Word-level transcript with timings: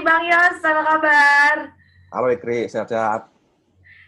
Hai 0.00 0.08
Bang 0.08 0.24
Yos, 0.32 0.64
apa 0.64 0.82
kabar? 0.96 1.56
Halo 2.08 2.32
Ikri, 2.32 2.64
sehat-sehat. 2.72 3.28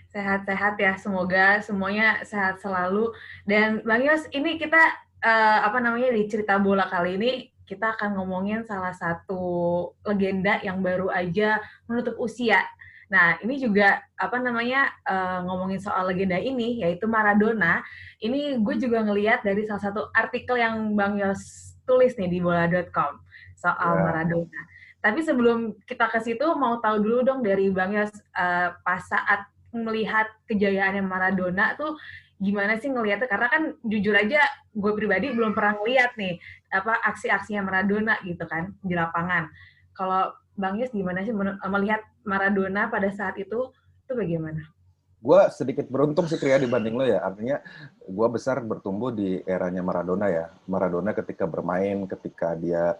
Sehat-sehat 0.09 0.81
ya, 0.81 0.97
semoga 0.97 1.61
semuanya 1.61 2.25
sehat 2.25 2.65
selalu. 2.65 3.13
Dan 3.45 3.85
Bang 3.85 4.01
Yos, 4.01 4.25
ini 4.33 4.57
kita 4.57 4.81
uh, 5.21 5.61
apa 5.69 5.85
namanya 5.85 6.17
di 6.17 6.25
cerita 6.33 6.57
bola 6.57 6.89
kali 6.89 7.21
ini 7.21 7.33
kita 7.69 7.93
akan 7.93 8.17
ngomongin 8.17 8.65
salah 8.65 8.97
satu 8.97 9.93
legenda 10.09 10.65
yang 10.65 10.81
baru 10.81 11.13
aja 11.13 11.61
menutup 11.85 12.17
usia. 12.17 12.65
Nah, 13.13 13.37
ini 13.45 13.61
juga 13.61 14.01
apa 14.17 14.41
namanya 14.41 14.97
uh, 15.05 15.45
ngomongin 15.45 15.77
soal 15.77 16.09
legenda 16.09 16.41
ini 16.41 16.81
yaitu 16.81 17.05
Maradona. 17.05 17.85
Ini 18.17 18.65
gue 18.65 18.81
juga 18.81 19.05
ngeliat 19.05 19.45
dari 19.45 19.69
salah 19.69 19.93
satu 19.93 20.09
artikel 20.17 20.57
yang 20.57 20.97
Bang 20.97 21.21
Yos 21.21 21.77
tulis 21.85 22.17
nih 22.17 22.33
di 22.33 22.41
bola.com 22.41 23.21
soal 23.61 23.93
yeah. 23.93 24.05
Maradona. 24.09 24.72
Tapi 25.03 25.21
sebelum 25.27 25.75
kita 25.83 26.07
ke 26.07 26.23
situ 26.23 26.47
mau 26.55 26.79
tahu 26.79 27.03
dulu 27.03 27.19
dong 27.27 27.43
dari 27.43 27.69
Bang 27.75 27.91
Yos 27.91 28.15
uh, 28.39 28.71
pas 28.87 29.03
saat 29.03 29.51
melihat 29.75 30.31
kejayaannya 30.47 31.03
Maradona 31.03 31.75
tuh 31.75 31.99
gimana 32.39 32.79
sih 32.79 32.91
ngelihatnya 32.91 33.27
karena 33.27 33.49
kan 33.51 33.63
jujur 33.87 34.15
aja 34.15 34.43
gue 34.75 34.93
pribadi 34.99 35.31
belum 35.31 35.55
pernah 35.55 35.79
ngeliat 35.79 36.15
nih 36.19 36.39
apa 36.71 37.03
aksi-aksinya 37.15 37.63
Maradona 37.67 38.19
gitu 38.23 38.47
kan 38.47 38.79
di 38.83 38.95
lapangan. 38.95 39.51
Kalau 39.99 40.31
Bang 40.55 40.79
Yus 40.79 40.95
gimana 40.95 41.27
sih 41.27 41.35
melihat 41.67 42.03
Maradona 42.23 42.87
pada 42.87 43.11
saat 43.11 43.35
itu 43.43 43.75
itu 44.07 44.13
bagaimana? 44.13 44.63
Gue 45.23 45.39
sedikit 45.55 45.87
beruntung 45.87 46.27
sih 46.27 46.35
Kria 46.35 46.59
dibanding 46.59 46.99
lo 46.99 47.07
ya. 47.07 47.23
Artinya 47.23 47.63
gue 48.03 48.29
besar 48.29 48.59
bertumbuh 48.59 49.15
di 49.15 49.39
eranya 49.47 49.81
Maradona 49.81 50.27
ya. 50.27 50.51
Maradona 50.67 51.15
ketika 51.15 51.47
bermain, 51.47 52.11
ketika 52.11 52.59
dia 52.59 52.99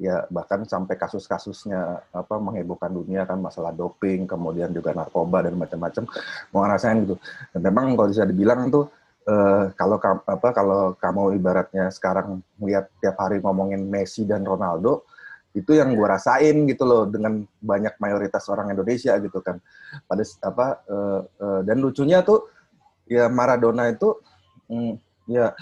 ya 0.00 0.24
bahkan 0.32 0.64
sampai 0.64 0.96
kasus-kasusnya 0.96 2.00
apa 2.12 2.34
menghebohkan 2.40 2.88
dunia 2.88 3.28
kan 3.28 3.36
masalah 3.36 3.76
doping 3.76 4.24
kemudian 4.24 4.72
juga 4.72 4.96
narkoba 4.96 5.44
dan 5.44 5.54
macam-macam. 5.56 6.04
Mau 6.52 6.60
ngerasain 6.64 6.96
gitu. 7.04 7.16
Dan 7.52 7.60
memang 7.60 7.92
kalau 7.96 8.08
bisa 8.08 8.24
dibilang 8.24 8.72
tuh 8.72 8.88
eh, 9.28 9.64
kalau 9.76 9.96
apa 10.02 10.48
kalau 10.56 10.80
kamu 10.96 11.36
ibaratnya 11.36 11.92
sekarang 11.92 12.40
melihat 12.56 12.88
tiap 13.04 13.16
hari 13.20 13.38
ngomongin 13.44 13.84
Messi 13.84 14.24
dan 14.24 14.42
Ronaldo 14.42 15.04
itu 15.52 15.76
yang 15.76 15.92
gue 15.92 16.08
rasain 16.08 16.64
gitu 16.64 16.88
loh 16.88 17.04
dengan 17.04 17.44
banyak 17.60 18.00
mayoritas 18.00 18.48
orang 18.48 18.72
Indonesia 18.72 19.12
gitu 19.20 19.44
kan. 19.44 19.60
Pada 20.08 20.24
apa 20.40 20.66
eh, 20.88 21.20
eh, 21.44 21.60
dan 21.68 21.76
lucunya 21.84 22.24
tuh 22.24 22.48
ya 23.04 23.28
Maradona 23.28 23.92
itu 23.92 24.16
mm, 24.72 24.92
ya 25.28 25.52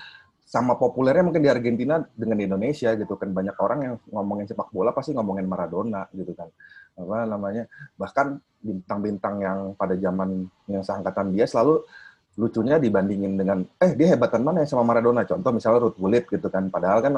sama 0.51 0.75
populernya 0.75 1.23
mungkin 1.23 1.47
di 1.47 1.51
Argentina 1.51 2.03
dengan 2.11 2.35
di 2.35 2.45
Indonesia 2.51 2.91
gitu 2.99 3.15
kan. 3.15 3.31
Banyak 3.31 3.55
orang 3.63 3.79
yang 3.87 3.95
ngomongin 4.11 4.51
sepak 4.51 4.75
bola 4.75 4.91
pasti 4.91 5.15
ngomongin 5.15 5.47
Maradona 5.47 6.11
gitu 6.11 6.35
kan. 6.35 6.51
Apa 6.99 7.23
namanya 7.23 7.71
bahkan 7.95 8.43
bintang-bintang 8.59 9.39
yang 9.39 9.59
pada 9.79 9.95
zaman 9.95 10.51
yang 10.67 10.83
seangkatan 10.83 11.31
dia 11.31 11.47
selalu 11.47 11.87
lucunya 12.35 12.83
dibandingin 12.83 13.39
dengan 13.39 13.63
eh 13.79 13.95
dia 13.95 14.19
hebatan 14.19 14.43
mana 14.43 14.67
ya 14.67 14.75
sama 14.75 14.83
Maradona? 14.91 15.23
Contoh 15.23 15.55
misalnya 15.55 15.87
Ruth 15.87 15.99
Gullit 16.03 16.27
gitu 16.27 16.51
kan. 16.51 16.67
Padahal 16.67 16.99
kan 16.99 17.15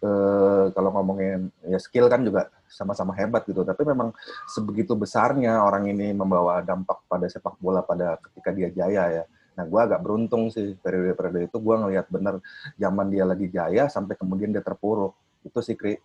eh, 0.00 0.64
kalau 0.72 0.90
ngomongin 0.96 1.52
ya 1.68 1.76
skill 1.76 2.08
kan 2.08 2.24
juga 2.24 2.48
sama-sama 2.64 3.12
hebat 3.12 3.44
gitu. 3.44 3.60
Tapi 3.60 3.84
memang 3.84 4.16
sebegitu 4.48 4.96
besarnya 4.96 5.60
orang 5.60 5.84
ini 5.84 6.16
membawa 6.16 6.64
dampak 6.64 7.04
pada 7.12 7.28
sepak 7.28 7.60
bola 7.60 7.84
pada 7.84 8.16
ketika 8.24 8.56
dia 8.56 8.72
jaya 8.72 9.20
ya 9.20 9.24
Nah, 9.58 9.64
gue 9.66 9.80
agak 9.80 10.00
beruntung 10.00 10.48
sih 10.48 10.78
periode-periode 10.78 11.50
itu 11.50 11.56
gue 11.58 11.76
ngelihat 11.76 12.06
bener 12.08 12.38
zaman 12.78 13.06
dia 13.10 13.24
lagi 13.26 13.46
jaya 13.50 13.90
sampai 13.90 14.14
kemudian 14.14 14.54
dia 14.54 14.62
terpuruk. 14.62 15.12
Itu 15.42 15.60
sih, 15.64 15.74
Kri. 15.74 15.98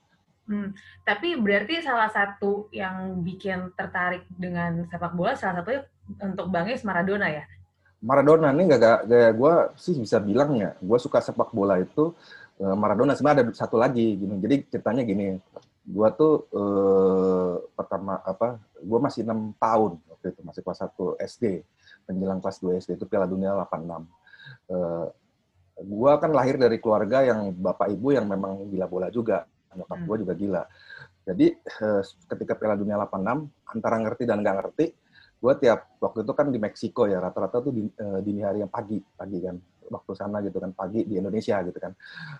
Hmm, 0.45 0.77
tapi 1.02 1.33
berarti 1.41 1.81
salah 1.81 2.09
satu 2.13 2.69
yang 2.69 3.17
bikin 3.25 3.73
tertarik 3.73 4.29
dengan 4.29 4.85
sepak 4.93 5.17
bola 5.17 5.33
salah 5.33 5.65
satunya 5.65 5.81
untuk 6.21 6.53
Bangis 6.53 6.85
Maradona 6.85 7.33
ya? 7.33 7.49
Maradona 8.05 8.53
ini 8.53 8.69
gak 8.69 9.09
gaya 9.09 9.33
gue 9.33 9.53
sih 9.81 9.97
bisa 9.97 10.21
bilangnya. 10.21 10.77
Gue 10.77 11.02
suka 11.02 11.17
sepak 11.17 11.49
bola 11.49 11.81
itu 11.81 12.14
eh, 12.61 12.75
Maradona 12.77 13.17
sebenarnya 13.17 13.49
ada 13.49 13.53
satu 13.58 13.81
lagi 13.81 14.21
gini. 14.21 14.37
Jadi 14.37 14.55
ceritanya 14.70 15.02
gini, 15.02 15.41
gue 15.81 16.08
tuh 16.14 16.45
eh, 16.53 17.53
pertama 17.73 18.21
apa? 18.21 18.61
Gue 18.86 18.99
masih 19.02 19.25
enam 19.25 19.49
tahun 19.58 19.97
waktu 20.14 20.25
itu 20.30 20.41
masih 20.45 20.61
kelas 20.61 20.86
1 20.86 21.25
SD 21.25 21.65
menjelang 22.10 22.39
kelas 22.42 22.58
2 22.61 22.82
SD 22.82 22.92
itu 22.98 23.05
Piala 23.10 23.26
Dunia 23.26 23.54
86. 23.58 24.05
Uh, 24.70 25.08
gua 25.83 26.17
kan 26.21 26.32
lahir 26.32 26.55
dari 26.55 26.80
keluarga 26.80 27.26
yang 27.26 27.52
bapak 27.52 27.92
ibu 27.92 28.16
yang 28.16 28.26
memang 28.30 28.70
gila 28.70 28.88
bola 28.88 29.08
juga. 29.10 29.45
Nyokap 29.76 29.98
hmm. 29.99 30.08
gua 30.08 30.17
juga 30.21 30.33
gila. 30.38 30.64
Jadi 31.26 31.48
uh, 31.82 32.02
ketika 32.05 32.54
Piala 32.55 32.77
Dunia 32.77 32.95
86 33.02 33.73
antara 33.76 33.95
ngerti 33.99 34.23
dan 34.30 34.39
nggak 34.45 34.55
ngerti, 34.61 34.86
gua 35.42 35.54
tiap 35.58 35.98
waktu 35.99 36.23
itu 36.23 36.33
kan 36.38 36.48
di 36.54 36.60
Meksiko 36.61 37.04
ya 37.10 37.17
rata-rata 37.20 37.60
tuh 37.60 37.73
di, 37.73 37.82
uh, 37.89 38.20
dini 38.21 38.45
hari 38.45 38.61
yang 38.64 38.71
pagi, 38.71 39.02
pagi 39.02 39.42
kan 39.42 39.58
waktu 39.86 40.11
sana 40.17 40.42
gitu 40.42 40.58
kan 40.58 40.73
pagi 40.73 41.05
di 41.05 41.17
Indonesia 41.17 41.61
gitu 41.65 41.77
kan. 41.82 41.92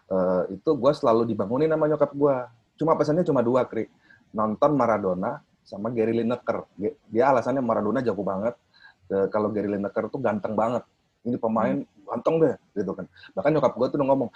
Uh, 0.08 0.44
itu 0.54 0.70
gua 0.78 0.94
selalu 0.94 1.28
dibangunin 1.28 1.70
sama 1.70 1.86
nyokap 1.90 2.12
gua. 2.14 2.48
Cuma 2.76 2.96
pesannya 3.00 3.24
cuma 3.24 3.40
dua, 3.40 3.64
Kri. 3.68 3.88
Nonton 4.36 4.76
Maradona 4.76 5.40
sama 5.66 5.90
Gary 5.90 6.22
Lineker. 6.22 6.70
Dia 7.10 7.34
alasannya 7.34 7.64
Maradona 7.64 8.04
jago 8.06 8.22
banget, 8.22 8.54
kalau 9.30 9.54
Gary 9.54 9.70
Lineker 9.70 10.10
tuh 10.10 10.20
ganteng 10.22 10.54
banget. 10.58 10.84
Ini 11.26 11.38
pemain 11.42 11.78
hmm. 11.82 12.06
ganteng 12.06 12.36
deh, 12.42 12.56
gitu 12.78 12.92
kan. 12.94 13.06
Bahkan 13.34 13.50
nyokap 13.58 13.74
gue 13.74 13.88
tuh 13.90 13.98
udah 13.98 14.08
ngomong, 14.14 14.30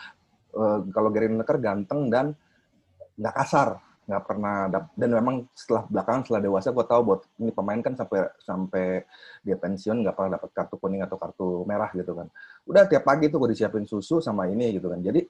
e, 0.53 0.63
kalau 0.89 1.09
Gary 1.13 1.29
Lineker 1.29 1.57
ganteng 1.61 2.09
dan 2.09 2.33
nggak 3.13 3.35
kasar, 3.37 3.77
nggak 4.09 4.25
pernah 4.25 4.65
dan 4.97 5.09
memang 5.13 5.45
setelah 5.53 5.85
belakangan 5.85 6.21
setelah 6.25 6.41
dewasa 6.41 6.73
gue 6.73 6.85
tahu 6.89 7.01
buat 7.05 7.21
ini 7.37 7.53
pemain 7.53 7.77
kan 7.77 7.93
sampai 7.93 8.25
sampai 8.41 9.05
dia 9.45 9.53
pensiun 9.53 10.01
nggak 10.01 10.17
pernah 10.17 10.41
dapat 10.41 10.49
kartu 10.49 10.75
kuning 10.81 11.05
atau 11.05 11.21
kartu 11.21 11.61
merah 11.69 11.93
gitu 11.93 12.17
kan 12.17 12.25
udah 12.65 12.89
tiap 12.89 13.05
pagi 13.05 13.29
tuh 13.29 13.37
gue 13.45 13.53
disiapin 13.53 13.85
susu 13.85 14.17
sama 14.17 14.49
ini 14.49 14.81
gitu 14.81 14.89
kan 14.89 14.97
jadi 14.97 15.21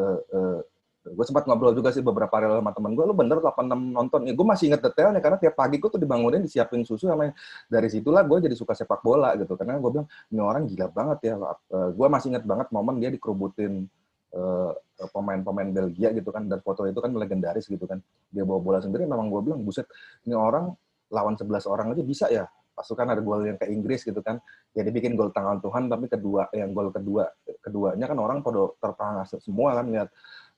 uh, 0.00 0.18
uh, 0.24 0.60
gue 1.04 1.24
sempat 1.28 1.44
ngobrol 1.44 1.76
juga 1.76 1.92
sih 1.92 2.00
beberapa 2.00 2.32
hari 2.32 2.48
sama 2.48 2.72
temen 2.72 2.96
gue, 2.96 3.04
lu 3.04 3.12
bener 3.12 3.36
86 3.36 3.92
nonton. 3.92 4.20
Ya, 4.24 4.32
gue 4.32 4.46
masih 4.48 4.72
inget 4.72 4.80
detailnya 4.80 5.20
karena 5.20 5.36
tiap 5.36 5.52
pagi 5.52 5.76
gue 5.76 5.90
tuh 5.92 6.00
dibangunin, 6.00 6.40
disiapin 6.40 6.80
susu 6.80 7.04
sama 7.04 7.28
dari 7.68 7.92
situlah 7.92 8.24
gue 8.24 8.48
jadi 8.48 8.56
suka 8.56 8.72
sepak 8.72 9.04
bola 9.04 9.36
gitu. 9.36 9.52
Karena 9.60 9.76
gue 9.76 9.90
bilang 9.92 10.08
ini 10.32 10.40
orang 10.40 10.64
gila 10.64 10.88
banget 10.88 11.18
ya. 11.28 11.34
Uh, 11.68 11.92
gue 11.92 12.06
masih 12.08 12.32
inget 12.32 12.44
banget 12.48 12.72
momen 12.72 12.96
dia 13.04 13.12
dikerubutin 13.12 13.84
uh, 14.32 14.72
pemain-pemain 15.12 15.68
Belgia 15.68 16.08
gitu 16.16 16.32
kan 16.32 16.48
dan 16.48 16.64
foto 16.64 16.88
itu 16.88 16.96
kan 17.04 17.12
legendaris 17.12 17.68
gitu 17.68 17.84
kan. 17.84 18.00
Dia 18.32 18.48
bawa 18.48 18.64
bola 18.64 18.78
sendiri 18.80 19.04
memang 19.04 19.28
gue 19.28 19.40
bilang 19.44 19.60
buset 19.60 19.84
ini 20.24 20.32
orang 20.32 20.72
lawan 21.12 21.36
11 21.36 21.68
orang 21.68 21.92
aja 21.92 22.00
bisa 22.00 22.26
ya. 22.32 22.48
Pasukan 22.74 23.06
ada 23.06 23.22
gol 23.22 23.46
yang 23.46 23.60
ke 23.60 23.68
Inggris 23.68 24.02
gitu 24.02 24.24
kan. 24.24 24.40
Ya 24.72 24.80
dibikin 24.82 25.20
gol 25.20 25.30
tangan 25.36 25.60
Tuhan 25.60 25.86
tapi 25.92 26.08
kedua 26.08 26.48
yang 26.56 26.72
gol 26.72 26.88
kedua 26.88 27.28
keduanya 27.60 28.08
kan 28.08 28.18
orang 28.20 28.40
pada 28.40 28.72
terperangah 28.80 29.24
semua 29.28 29.78
kan 29.78 29.86
lihat 29.88 30.08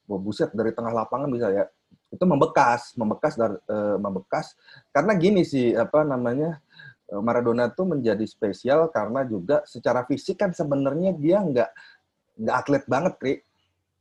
Wah, 0.07 0.21
buset 0.23 0.55
dari 0.55 0.71
tengah 0.71 0.95
lapangan 0.95 1.29
bisa 1.31 1.51
ya. 1.51 1.65
Itu 2.11 2.23
membekas, 2.25 2.95
membekas 2.95 3.35
dari 3.35 3.59
uh, 3.67 3.99
membekas 3.99 4.55
karena 4.95 5.13
gini 5.19 5.43
sih 5.43 5.75
apa 5.75 6.07
namanya 6.07 6.63
eh, 7.11 7.19
Maradona 7.19 7.67
tuh 7.75 7.91
menjadi 7.91 8.23
spesial 8.23 8.89
karena 8.95 9.27
juga 9.27 9.67
secara 9.67 10.07
fisik 10.07 10.39
kan 10.39 10.55
sebenarnya 10.55 11.13
dia 11.19 11.43
nggak 11.43 11.71
nggak 12.41 12.57
atlet 12.57 12.85
banget, 12.87 13.15
Kri. 13.19 13.35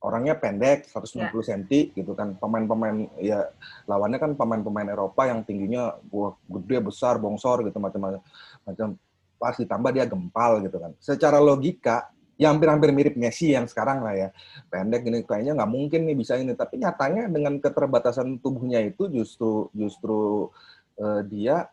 Orangnya 0.05 0.37
pendek, 0.37 0.85
190 0.93 1.17
yeah. 1.17 1.41
cm 1.41 1.61
gitu 1.97 2.13
kan. 2.13 2.37
Pemain-pemain 2.37 3.09
ya 3.17 3.49
lawannya 3.89 4.21
kan 4.21 4.31
pemain-pemain 4.37 4.85
Eropa 4.93 5.25
yang 5.25 5.41
tingginya 5.41 5.97
wah, 6.13 6.37
gede, 6.45 6.77
besar, 6.85 7.17
bongsor 7.17 7.65
gitu 7.65 7.81
macam-macam. 7.81 8.21
Macam 8.69 9.01
pas 9.41 9.57
ditambah 9.57 9.91
dia 9.97 10.05
gempal 10.05 10.61
gitu 10.61 10.77
kan. 10.77 10.93
Secara 11.01 11.41
logika 11.41 12.13
ya 12.35 12.51
hampir-hampir 12.51 12.91
mirip 12.91 13.15
Messi 13.15 13.55
yang 13.55 13.65
sekarang 13.67 14.03
lah 14.03 14.15
ya. 14.15 14.29
Pendek 14.67 15.07
ini 15.07 15.23
kayaknya 15.23 15.55
nggak 15.55 15.71
mungkin 15.71 16.01
nih 16.07 16.15
bisa 16.15 16.35
ini. 16.35 16.53
Tapi 16.53 16.79
nyatanya 16.83 17.31
dengan 17.31 17.59
keterbatasan 17.59 18.39
tubuhnya 18.43 18.83
itu 18.83 19.07
justru 19.11 19.71
justru 19.71 20.51
uh, 20.99 21.21
dia 21.27 21.67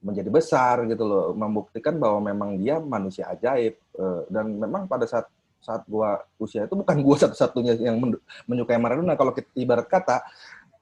menjadi 0.00 0.30
besar 0.32 0.84
gitu 0.88 1.04
loh. 1.04 1.26
Membuktikan 1.36 1.96
bahwa 2.00 2.32
memang 2.32 2.56
dia 2.56 2.80
manusia 2.80 3.28
ajaib 3.28 3.76
uh, 3.96 4.24
dan 4.32 4.56
memang 4.56 4.88
pada 4.88 5.04
saat 5.04 5.28
saat 5.58 5.82
gua 5.90 6.22
usia 6.38 6.70
itu 6.70 6.74
bukan 6.78 6.96
gua 7.02 7.16
satu-satunya 7.18 7.76
yang 7.76 7.98
menyukai 8.48 8.78
Maradona. 8.80 9.18
Kalau 9.18 9.34
kita 9.34 9.50
ibarat 9.58 9.86
kata 9.90 10.24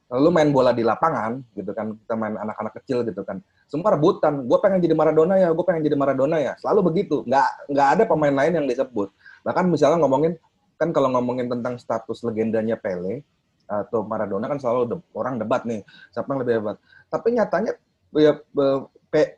lu 0.07 0.31
main 0.31 0.47
bola 0.55 0.71
di 0.71 0.87
lapangan 0.87 1.43
gitu 1.51 1.75
kan 1.75 1.99
kita 1.99 2.15
main 2.15 2.39
anak-anak 2.39 2.79
kecil 2.79 3.03
gitu 3.03 3.27
kan 3.27 3.43
semua 3.67 3.99
rebutan. 3.99 4.47
Gue 4.47 4.59
pengen 4.63 4.79
jadi 4.79 4.95
Maradona 4.95 5.35
ya 5.35 5.51
gue 5.51 5.65
pengen 5.67 5.83
jadi 5.83 5.99
Maradona 5.99 6.39
ya. 6.39 6.55
Selalu 6.63 6.95
begitu. 6.95 7.27
Nggak 7.27 7.49
nggak 7.75 7.89
ada 7.99 8.03
pemain 8.07 8.35
lain 8.35 8.53
yang 8.63 8.67
disebut 8.71 9.11
bahkan 9.47 9.71
misalnya 9.71 10.03
ngomongin 10.03 10.35
kan 10.75 10.91
kalau 10.91 11.15
ngomongin 11.15 11.47
tentang 11.47 11.79
status 11.79 12.27
legendanya 12.27 12.75
Pele 12.75 13.23
atau 13.67 14.03
Maradona 14.07 14.47
kan 14.47 14.59
selalu 14.59 14.83
de 14.91 14.97
orang 15.15 15.39
debat 15.39 15.63
nih 15.63 15.83
siapa 16.11 16.35
yang 16.35 16.41
lebih 16.43 16.55
hebat. 16.59 16.77
Tapi 17.07 17.29
nyatanya 17.39 17.73
ya 18.15 18.33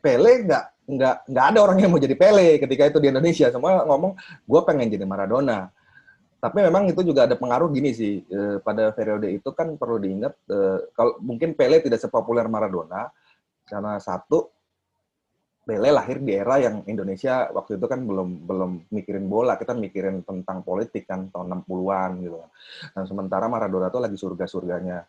Pele 0.01 0.31
nggak 0.49 0.65
nggak 0.89 1.15
nggak 1.29 1.45
ada 1.53 1.59
orang 1.61 1.77
yang 1.77 1.93
mau 1.93 2.01
jadi 2.01 2.17
Pele 2.17 2.57
ketika 2.57 2.89
itu 2.89 2.97
di 2.97 3.09
Indonesia. 3.13 3.53
Semua 3.53 3.85
ngomong 3.85 4.17
gue 4.45 4.61
pengen 4.65 4.89
jadi 4.89 5.05
Maradona. 5.05 5.69
Tapi 6.39 6.63
memang 6.63 6.87
itu 6.87 7.03
juga 7.03 7.27
ada 7.27 7.35
pengaruh 7.35 7.67
gini 7.67 7.91
sih 7.91 8.23
eh, 8.23 8.63
pada 8.63 8.95
periode 8.95 9.27
itu 9.27 9.51
kan 9.51 9.75
perlu 9.75 9.99
diingat 9.99 10.33
eh, 10.47 10.79
kalau 10.95 11.19
mungkin 11.19 11.51
Pele 11.53 11.83
tidak 11.83 11.99
sepopuler 11.99 12.47
Maradona 12.47 13.11
Karena 13.69 14.01
satu, 14.01 14.49
Pele 15.65 15.89
lahir 15.93 16.17
di 16.23 16.33
era 16.33 16.57
yang 16.57 16.81
Indonesia 16.89 17.45
waktu 17.53 17.77
itu 17.77 17.85
kan 17.85 18.01
belum 18.01 18.49
belum 18.49 18.71
mikirin 18.89 19.29
bola, 19.29 19.53
kita 19.59 19.77
mikirin 19.77 20.25
tentang 20.25 20.65
politik 20.65 21.05
kan 21.05 21.29
tahun 21.29 21.61
60-an 21.61 22.11
gitu. 22.25 22.37
Dan 22.97 23.03
sementara 23.05 23.45
Maradona 23.45 23.93
tuh 23.93 24.01
lagi 24.01 24.17
surga-surganya 24.17 25.05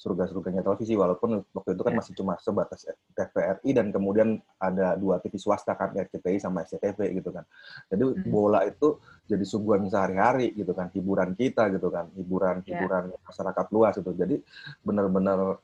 surga-surganya 0.00 0.64
televisi 0.64 0.96
walaupun 0.96 1.44
waktu 1.52 1.76
itu 1.76 1.82
kan 1.84 1.92
ya. 1.92 1.98
masih 2.00 2.12
cuma 2.16 2.32
sebatas 2.40 2.88
TVRI 3.12 3.70
dan 3.76 3.92
kemudian 3.92 4.40
ada 4.56 4.96
dua 4.96 5.20
TV 5.20 5.36
swasta 5.36 5.76
kan 5.76 5.92
RCTI 5.92 6.40
sama 6.40 6.64
SCTV 6.64 7.20
gitu 7.20 7.28
kan. 7.28 7.44
Jadi 7.92 8.08
hmm. 8.08 8.32
bola 8.32 8.64
itu 8.64 8.96
jadi 9.28 9.44
suguhan 9.44 9.84
sehari-hari 9.92 10.56
gitu 10.56 10.72
kan, 10.72 10.88
hiburan 10.96 11.36
kita 11.36 11.68
gitu 11.76 11.92
kan, 11.92 12.08
hiburan-hiburan 12.16 13.12
yeah. 13.12 13.20
masyarakat 13.28 13.66
luas 13.76 13.94
itu. 14.00 14.10
Jadi 14.16 14.36
benar-benar 14.80 15.60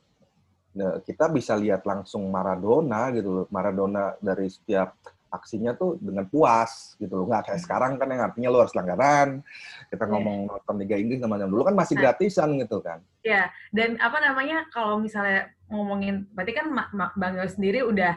ya, 0.77 1.01
kita 1.01 1.25
bisa 1.33 1.57
lihat 1.57 1.83
langsung 1.83 2.29
Maradona 2.29 3.09
gitu 3.09 3.29
loh. 3.33 3.45
Maradona 3.49 4.13
dari 4.21 4.45
setiap 4.47 4.93
aksinya 5.27 5.75
tuh 5.75 5.99
dengan 5.99 6.23
puas 6.27 6.95
gitu 6.97 7.11
loh 7.11 7.25
nggak 7.27 7.51
kayak 7.51 7.59
hmm. 7.59 7.65
sekarang 7.67 7.91
kan 7.99 8.07
yang 8.07 8.23
artinya 8.23 8.49
lo 8.49 8.63
harus 8.63 8.75
langgaran 8.75 9.43
kita 9.91 10.03
yeah. 10.03 10.11
ngomong 10.15 10.37
nonton 10.47 10.75
Liga 10.79 10.95
Inggris 10.95 11.19
sama 11.19 11.35
dulu 11.39 11.63
kan 11.67 11.75
masih 11.75 11.95
nah. 11.99 12.01
gratisan 12.07 12.49
gitu 12.55 12.77
kan 12.79 12.99
ya 13.21 13.31
yeah. 13.31 13.45
dan 13.75 13.99
apa 13.99 14.17
namanya 14.23 14.63
kalau 14.71 14.99
misalnya 15.03 15.51
ngomongin 15.67 16.23
berarti 16.31 16.53
kan 16.55 16.71
Bang 17.19 17.35
Yos 17.35 17.59
sendiri 17.59 17.83
udah 17.83 18.15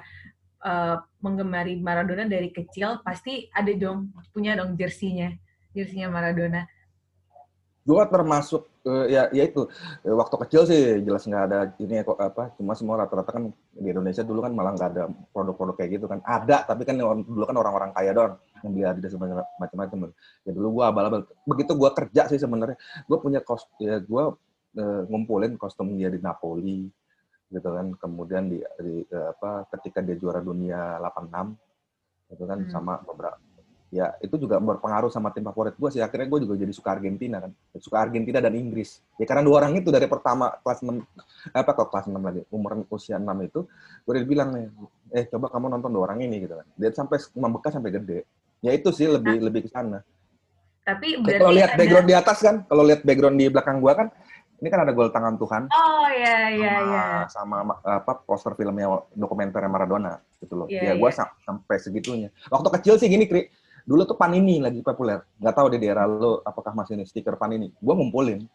uh, 0.63 1.03
menggemari 1.19 1.79
Maradona 1.83 2.31
dari 2.31 2.55
kecil 2.55 3.03
pasti 3.03 3.51
ada 3.51 3.71
dong 3.75 4.15
punya 4.31 4.55
dong 4.55 4.79
jersinya 4.79 5.35
jersinya 5.75 6.11
Maradona 6.11 6.67
gue 7.81 8.03
termasuk 8.13 8.69
uh, 8.85 9.07
ya 9.09 9.33
ya 9.33 9.43
itu. 9.49 9.65
Uh, 10.05 10.17
waktu 10.21 10.37
kecil 10.47 10.63
sih 10.69 11.01
jelas 11.01 11.25
nggak 11.25 11.45
ada 11.49 11.59
ini 11.81 12.05
kok 12.05 12.21
apa 12.21 12.53
cuma 12.61 12.77
semua 12.77 13.01
rata-rata 13.01 13.33
kan 13.33 13.45
di 13.73 13.89
Indonesia 13.89 14.21
dulu 14.21 14.45
kan 14.45 14.53
malah 14.53 14.77
nggak 14.77 14.91
ada 14.97 15.05
produk-produk 15.33 15.75
kayak 15.81 15.91
gitu 16.01 16.07
kan. 16.07 16.21
Ada 16.25 16.69
tapi 16.69 16.85
kan 16.85 17.01
dulu 17.01 17.45
kan 17.49 17.57
orang-orang 17.57 17.91
kaya 17.97 18.13
doang 18.13 18.35
yang 18.61 18.71
beli 18.77 18.85
Adidas 18.85 19.17
macam-macam. 19.17 20.13
Ya 20.45 20.53
dulu 20.53 20.69
gue 20.81 20.85
abal-abal. 20.85 21.21
Begitu 21.49 21.73
gue 21.75 21.91
kerja 21.97 22.23
sih 22.29 22.39
sebenarnya 22.39 22.77
gue 23.09 23.19
punya 23.19 23.41
kos 23.41 23.65
ya 23.81 23.99
gue 24.01 24.25
uh, 24.77 25.03
ngumpulin 25.09 25.57
kostum 25.57 25.97
dia 25.97 26.13
di 26.13 26.21
Napoli 26.21 26.87
gitu 27.51 27.69
kan. 27.73 27.87
Kemudian 27.97 28.53
di, 28.53 28.61
di 28.61 29.03
uh, 29.09 29.33
apa 29.33 29.67
ketika 29.79 30.05
dia 30.05 30.21
juara 30.21 30.45
dunia 30.45 31.01
86 31.01 31.71
itu 32.31 32.45
kan 32.47 32.59
hmm. 32.63 32.71
sama 32.71 33.03
beberapa 33.03 33.50
ya 33.91 34.15
itu 34.23 34.39
juga 34.39 34.63
berpengaruh 34.63 35.11
sama 35.11 35.35
tim 35.35 35.43
favorit 35.43 35.75
gue 35.75 35.91
sih. 35.91 36.01
Akhirnya 36.01 36.31
gue 36.31 36.47
juga 36.47 36.55
jadi 36.55 36.71
suka 36.71 36.95
Argentina 36.95 37.43
kan. 37.43 37.51
Suka 37.77 37.99
Argentina 38.07 38.39
dan 38.39 38.55
Inggris. 38.55 39.03
Ya 39.19 39.27
karena 39.27 39.43
dua 39.43 39.67
orang 39.67 39.75
itu 39.77 39.91
dari 39.91 40.07
pertama 40.07 40.55
kelas 40.63 40.81
6 40.87 40.95
apa 41.51 41.71
kok 41.75 41.91
kelas 41.91 42.07
6 42.07 42.17
lagi? 42.23 42.43
Umur 42.55 42.87
usia 42.95 43.19
6 43.19 43.27
itu 43.43 43.67
gue 44.07 44.13
udah 44.15 44.25
bilang 44.25 44.49
nih 44.55 44.67
eh 45.11 45.27
coba 45.27 45.51
kamu 45.51 45.67
nonton 45.75 45.91
dua 45.91 46.03
orang 46.09 46.23
ini 46.23 46.47
gitu 46.47 46.55
kan. 46.55 46.67
Dia 46.79 46.91
sampai 46.95 47.19
membekas 47.35 47.75
sampai 47.75 47.91
gede. 47.91 48.19
Ya 48.63 48.71
itu 48.73 48.89
sih 48.95 49.11
lebih 49.11 49.43
nah, 49.43 49.45
lebih 49.51 49.61
ke 49.67 49.71
sana. 49.75 49.99
Tapi 50.87 51.21
kalau 51.37 51.53
lihat 51.53 51.75
ada... 51.75 51.79
background 51.83 52.07
di 52.07 52.15
atas 52.17 52.39
kan 52.41 52.57
kalau 52.71 52.83
lihat 52.87 53.03
background 53.03 53.37
di 53.37 53.47
belakang 53.51 53.83
gue 53.83 53.93
kan 53.93 54.09
ini 54.61 54.69
kan 54.69 54.85
ada 54.85 54.93
gol 54.93 55.09
tangan 55.09 55.35
Tuhan. 55.41 55.63
Oh 55.73 56.09
iya 56.13 56.53
iya 56.53 56.75
iya. 56.85 57.05
sama 57.33 57.65
apa 57.81 58.13
poster 58.29 58.53
filmnya 58.55 59.09
dokumenter 59.17 59.65
Maradona 59.67 60.21
gitu 60.39 60.55
loh. 60.55 60.69
Yeah, 60.69 60.93
ya 60.93 61.01
gue 61.01 61.11
yeah. 61.11 61.27
sampai 61.49 61.77
segitunya. 61.81 62.29
Waktu 62.53 62.69
kecil 62.79 62.95
sih 63.01 63.09
gini 63.09 63.25
Kri 63.25 63.49
dulu 63.91 64.07
tuh 64.07 64.15
Panini 64.15 64.63
lagi 64.63 64.87
populer. 64.87 65.19
Nggak 65.43 65.55
tahu 65.59 65.67
di 65.75 65.79
daerah 65.83 66.07
lo 66.07 66.39
apakah 66.47 66.79
masih 66.79 66.95
ini 66.95 67.03
stiker 67.03 67.35
Panini. 67.35 67.75
Gue 67.75 67.95
ngumpulin 67.99 68.47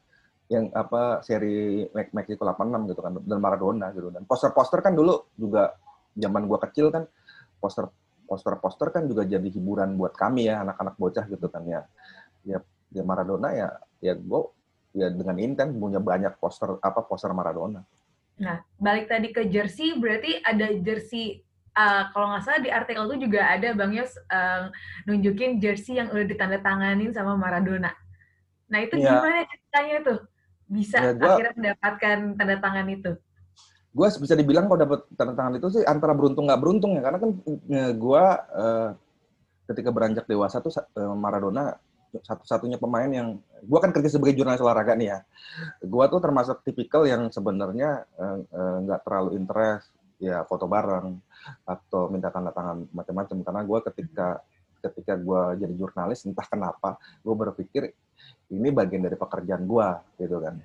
yang 0.47 0.71
apa 0.71 1.19
seri 1.25 1.83
Mexico 1.91 2.47
86 2.47 2.93
gitu 2.93 3.01
kan 3.01 3.11
dan 3.17 3.39
Maradona 3.41 3.89
gitu 3.91 4.13
dan 4.13 4.23
poster-poster 4.29 4.79
kan 4.79 4.93
dulu 4.93 5.25
juga 5.33 5.73
zaman 6.13 6.45
gue 6.45 6.59
kecil 6.69 6.93
kan 6.93 7.09
poster 7.57 7.89
poster-poster 8.29 8.93
kan 8.93 9.09
juga 9.09 9.25
jadi 9.25 9.45
hiburan 9.49 9.97
buat 9.97 10.13
kami 10.13 10.45
ya 10.45 10.61
anak-anak 10.61 10.95
bocah 11.01 11.25
gitu 11.25 11.49
kan 11.49 11.65
ya 11.65 11.81
ya 12.45 12.61
ya 12.93 13.03
Maradona 13.03 13.57
ya 13.57 13.69
ya 14.05 14.13
gue 14.13 14.41
ya 14.93 15.09
dengan 15.09 15.35
intent 15.41 15.73
punya 15.75 15.97
banyak 15.97 16.37
poster 16.37 16.77
apa 16.79 17.01
poster 17.03 17.33
Maradona. 17.33 17.81
Nah 18.37 18.61
balik 18.77 19.09
tadi 19.09 19.33
ke 19.33 19.49
jersey 19.49 19.97
berarti 19.97 20.45
ada 20.45 20.69
jersey 20.77 21.41
uh, 21.75 22.03
kalau 22.15 22.33
nggak 22.33 22.43
salah 22.47 22.61
di 22.63 22.71
artikel 22.71 23.03
itu 23.11 23.27
juga 23.27 23.45
ada 23.45 23.75
Bang 23.75 23.91
Yos 23.91 24.15
uh, 24.31 24.71
nunjukin 25.05 25.59
jersey 25.59 25.99
yang 25.99 26.09
udah 26.09 26.25
ditandatanganin 26.25 27.11
sama 27.11 27.35
Maradona. 27.35 27.91
Nah 28.71 28.79
itu 28.81 28.97
ya. 28.97 29.13
gimana 29.13 29.45
ceritanya 29.45 29.97
tuh 30.01 30.19
bisa 30.65 30.97
ya, 30.97 31.11
gua, 31.13 31.37
akhirnya 31.37 31.53
mendapatkan 31.53 32.17
tanda 32.39 32.55
tangan 32.57 32.87
itu? 32.89 33.11
Gue 33.95 34.07
bisa 34.11 34.35
dibilang 34.35 34.65
kalau 34.67 34.79
dapat 34.81 34.99
tanda 35.13 35.33
tangan 35.37 35.53
itu 35.61 35.67
sih 35.71 35.83
antara 35.85 36.11
beruntung 36.17 36.49
nggak 36.49 36.61
beruntung 36.61 36.91
ya 36.97 37.01
karena 37.05 37.19
kan 37.21 37.29
gue 37.95 38.23
uh, 38.57 38.89
ketika 39.71 39.89
beranjak 39.93 40.25
dewasa 40.25 40.59
tuh 40.59 40.73
uh, 40.73 41.15
Maradona 41.15 41.77
satu-satunya 42.15 42.79
pemain 42.79 43.11
yang 43.11 43.27
gue 43.59 43.79
kan 43.83 43.91
kerja 43.91 44.15
sebagai 44.15 44.39
jurnalis 44.39 44.63
olahraga 44.63 44.95
nih 44.95 45.11
ya 45.11 45.19
gue 45.83 46.05
tuh 46.07 46.19
termasuk 46.23 46.63
tipikal 46.63 47.03
yang 47.03 47.27
sebenarnya 47.27 48.07
nggak 48.87 48.99
uh, 48.99 49.03
uh, 49.03 49.05
terlalu 49.07 49.35
interest 49.35 49.94
ya 50.21 50.47
foto 50.47 50.65
bareng 50.65 51.19
atau 51.67 52.07
minta 52.07 52.31
tanda 52.31 52.51
tangan 52.55 52.87
macam-macam 52.91 53.37
karena 53.43 53.61
gue 53.67 53.79
ketika 53.91 54.27
ketika 54.85 55.13
gue 55.17 55.41
jadi 55.65 55.73
jurnalis 55.73 56.23
entah 56.29 56.45
kenapa 56.45 56.95
gue 57.25 57.35
berpikir 57.35 57.83
ini 58.53 58.69
bagian 58.69 59.03
dari 59.03 59.17
pekerjaan 59.17 59.65
gue 59.65 59.87
gitu 60.21 60.37
kan 60.39 60.55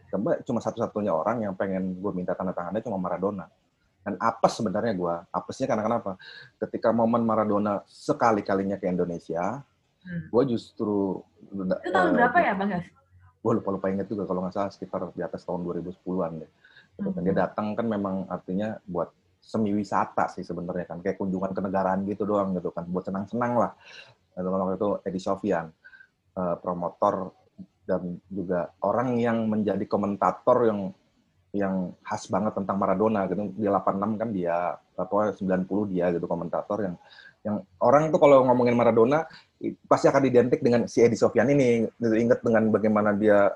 cuma 0.45 0.61
satu-satunya 0.61 1.11
orang 1.11 1.49
yang 1.49 1.55
pengen 1.57 1.99
gue 1.99 2.13
minta 2.13 2.37
tanda 2.37 2.53
tangannya 2.53 2.85
cuma 2.85 3.01
Maradona 3.01 3.49
dan 4.01 4.17
apes 4.17 4.61
sebenarnya 4.61 4.93
gue 4.97 5.15
apesnya 5.33 5.67
karena 5.69 5.83
kenapa 5.85 6.13
ketika 6.63 6.93
momen 6.93 7.25
Maradona 7.25 7.83
sekali 7.89 8.45
kalinya 8.45 8.77
ke 8.77 8.87
Indonesia 8.87 9.61
hmm. 10.05 10.31
gue 10.31 10.43
justru 10.57 11.21
itu 11.51 11.63
tahun 11.91 12.15
uh, 12.15 12.17
berapa 12.17 12.39
ya 12.39 12.53
bang 12.55 12.69
Gas? 12.79 12.87
Gue 13.41 13.53
lupa 13.57 13.69
lupa 13.73 13.87
inget 13.89 14.07
juga 14.07 14.29
kalau 14.29 14.45
nggak 14.45 14.55
salah 14.55 14.73
sekitar 14.73 15.01
di 15.17 15.23
atas 15.25 15.43
tahun 15.49 15.65
2010-an 15.65 16.33
deh. 16.45 16.51
Gitu 17.01 17.09
kan. 17.09 17.21
Dia 17.25 17.35
datang 17.35 17.67
kan 17.73 17.87
memang 17.89 18.29
artinya 18.29 18.77
buat 18.85 19.09
semi 19.41 19.73
wisata 19.73 20.29
sih 20.31 20.45
sebenarnya 20.45 20.87
kan. 20.87 20.99
Kayak 21.01 21.19
kunjungan 21.19 21.51
ke 21.57 21.61
negaraan 21.65 22.01
gitu 22.07 22.29
doang 22.29 22.55
gitu 22.55 22.71
kan. 22.71 22.85
Buat 22.87 23.11
senang-senang 23.11 23.53
lah. 23.57 23.73
Waktu 24.37 24.77
itu 24.79 24.89
Edi 25.09 25.21
Sofian 25.21 25.67
uh, 26.39 26.57
promotor 26.61 27.35
dan 27.89 28.23
juga 28.31 28.71
orang 28.87 29.19
yang 29.19 29.51
menjadi 29.51 29.83
komentator 29.91 30.71
yang 30.71 30.81
yang 31.51 31.91
khas 32.07 32.31
banget 32.31 32.55
tentang 32.55 32.79
Maradona 32.79 33.27
gitu. 33.27 33.51
Di 33.59 33.67
86 33.67 34.21
kan 34.21 34.29
dia 34.31 34.79
atau 34.95 35.17
90 35.35 35.67
dia 35.91 36.13
gitu 36.15 36.29
komentator 36.31 36.79
yang 36.87 36.95
yang 37.41 37.57
orang 37.81 38.13
tuh 38.13 38.21
kalau 38.21 38.45
ngomongin 38.45 38.77
Maradona 38.77 39.25
pasti 39.89 40.13
akan 40.13 40.29
identik 40.29 40.61
dengan 40.61 40.85
si 40.85 41.01
Edi 41.01 41.17
Sofian 41.17 41.49
ini. 41.49 41.89
Gitu, 41.89 42.15
ingat 42.15 42.45
dengan 42.45 42.69
bagaimana 42.69 43.17
dia 43.17 43.49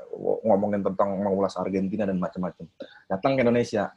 ngomongin 0.43 0.81
tentang 0.81 1.21
mengulas 1.21 1.55
Argentina 1.61 2.09
dan 2.09 2.17
macam-macam. 2.17 2.65
Datang 3.07 3.33
ke 3.37 3.41
Indonesia 3.45 3.93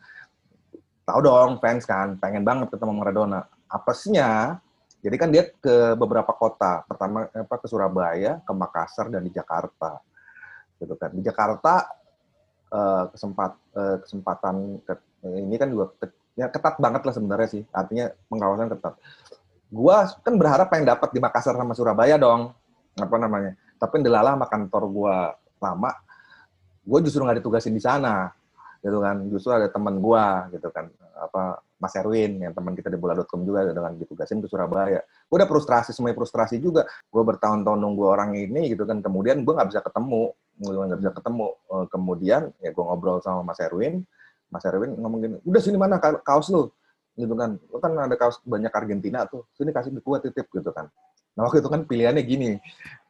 tahu 1.07 1.19
dong 1.23 1.51
fans 1.63 1.87
kan 1.87 2.19
pengen 2.19 2.43
banget 2.43 2.67
ketemu 2.67 2.91
Maradona. 2.99 3.47
Apesnya 3.71 4.59
jadi 4.99 5.15
kan 5.15 5.29
dia 5.31 5.47
ke 5.47 5.95
beberapa 5.95 6.35
kota. 6.35 6.83
Pertama 6.83 7.31
apa 7.31 7.55
ke 7.55 7.67
Surabaya 7.71 8.43
ke 8.43 8.51
Makassar 8.51 9.07
dan 9.07 9.23
di 9.23 9.31
Jakarta. 9.31 10.03
Gitu 10.75 10.91
kan. 10.99 11.15
Di 11.15 11.23
Jakarta 11.23 11.87
uh, 12.75 13.07
kesempat 13.15 13.51
uh, 13.71 13.97
kesempatan 14.03 14.83
ke, 14.83 14.93
ini 15.23 15.55
kan 15.55 15.71
juga 15.71 15.95
ya 16.35 16.51
ketat 16.51 16.75
banget 16.83 17.07
lah 17.07 17.13
sebenarnya 17.15 17.47
sih. 17.47 17.63
Artinya 17.71 18.11
pengawasan 18.27 18.67
ketat. 18.75 18.99
Gua 19.71 20.11
kan 20.19 20.35
berharap 20.35 20.67
pengen 20.67 20.91
dapat 20.91 21.15
di 21.15 21.23
Makassar 21.23 21.55
sama 21.55 21.71
Surabaya 21.71 22.19
dong. 22.19 22.51
Apa 22.99 23.15
namanya. 23.15 23.55
Tapi 23.79 24.03
delala 24.03 24.35
sama 24.35 24.47
kantor 24.51 24.83
gua 24.91 25.15
lama 25.63 25.89
gue 26.87 26.99
justru 27.03 27.19
nggak 27.19 27.43
ditugasin 27.43 27.75
di 27.75 27.83
sana 27.83 28.31
gitu 28.81 28.97
kan 29.01 29.15
justru 29.31 29.51
ada 29.53 29.67
teman 29.71 29.97
gua 29.97 30.47
gitu 30.53 30.69
kan 30.69 30.89
apa 31.17 31.61
Mas 31.77 31.93
Erwin 31.93 32.41
yang 32.41 32.53
teman 32.57 32.73
kita 32.73 32.89
di 32.89 32.97
bola.com 32.97 33.45
juga 33.45 33.69
dengan 33.69 33.93
ditugasin 33.93 34.41
ke 34.41 34.49
Surabaya. 34.49 34.97
Gue 35.29 35.37
udah 35.37 35.45
frustrasi, 35.45 35.93
semuanya 35.93 36.17
frustrasi 36.17 36.57
juga. 36.57 36.89
Gue 37.13 37.21
bertahun-tahun 37.21 37.77
nunggu 37.77 38.01
orang 38.01 38.33
ini 38.33 38.73
gitu 38.73 38.81
kan. 38.89 38.97
Kemudian 38.97 39.45
gue 39.45 39.53
nggak 39.53 39.69
bisa 39.69 39.81
ketemu, 39.85 40.33
gue 40.57 40.73
nggak 40.73 41.01
bisa 41.05 41.13
ketemu. 41.13 41.47
Eh, 41.53 41.85
kemudian 41.93 42.41
ya 42.65 42.69
gue 42.73 42.83
ngobrol 42.83 43.21
sama 43.21 43.45
Mas 43.45 43.61
Erwin. 43.61 44.01
Mas 44.49 44.65
Erwin 44.65 44.97
ngomong 44.97 45.19
gini, 45.21 45.35
udah 45.45 45.61
sini 45.61 45.77
mana 45.77 46.01
kaos 46.01 46.49
lu? 46.49 46.73
Gitu 47.13 47.33
kan. 47.37 47.61
Lu 47.69 47.77
kan 47.77 47.93
ada 47.93 48.15
kaos 48.17 48.41
banyak 48.41 48.73
Argentina 48.73 49.29
tuh. 49.29 49.45
Sini 49.53 49.69
kasih 49.69 49.93
di 49.93 50.01
gue 50.01 50.17
titip 50.25 50.49
gitu 50.49 50.73
kan. 50.73 50.89
Nah 51.37 51.45
waktu 51.45 51.61
itu 51.61 51.69
kan 51.69 51.85
pilihannya 51.85 52.25
gini, 52.25 52.57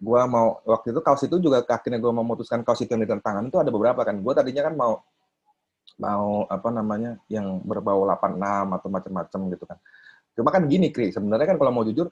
gue 0.04 0.22
mau 0.28 0.60
waktu 0.68 0.92
itu 0.92 1.00
kaos 1.00 1.24
itu 1.24 1.40
juga 1.40 1.64
akhirnya 1.64 2.04
gue 2.04 2.12
memutuskan 2.12 2.60
kaos 2.68 2.84
itu 2.84 2.92
yang 2.92 3.00
di 3.00 3.08
tangan 3.08 3.48
itu 3.48 3.56
ada 3.56 3.72
beberapa 3.72 4.04
kan. 4.04 4.20
Gue 4.20 4.36
tadinya 4.36 4.68
kan 4.68 4.76
mau 4.76 5.00
mau 5.98 6.46
apa 6.46 6.70
namanya 6.70 7.18
yang 7.30 7.62
berbau 7.66 8.06
86 8.06 8.78
atau 8.78 8.90
macam-macam 8.90 9.40
gitu 9.54 9.66
kan. 9.66 9.78
Cuma 10.38 10.50
kan 10.54 10.64
gini, 10.70 10.94
Kri, 10.94 11.10
sebenarnya 11.10 11.54
kan 11.54 11.58
kalau 11.58 11.72
mau 11.74 11.84
jujur 11.86 12.08